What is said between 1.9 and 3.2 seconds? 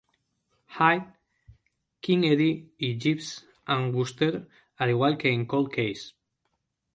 "Keen Eddie" y